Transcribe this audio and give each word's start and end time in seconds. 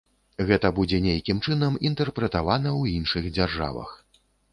Гэта 0.51 0.69
будзе 0.77 0.99
нейкім 1.07 1.41
чынам 1.47 1.75
інтэрпрэтавана 1.89 2.71
ў 2.79 2.95
іншых 2.97 3.29
дзяржавах. 3.37 3.93